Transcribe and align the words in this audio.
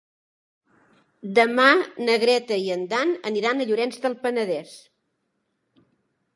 Demà 1.39 1.65
na 2.07 2.15
Greta 2.25 2.59
i 2.63 2.73
en 2.77 2.87
Dan 2.95 3.13
aniran 3.33 3.61
a 3.61 3.69
Llorenç 3.73 4.03
del 4.07 4.19
Penedès. 4.27 4.75